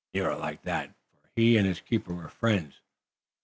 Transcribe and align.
Nero 0.15 0.35
liked 0.39 0.65
that, 0.65 0.95
for 1.21 1.29
he 1.35 1.57
and 1.57 1.67
his 1.67 1.79
keeper 1.79 2.11
were 2.11 2.27
friends. 2.27 2.81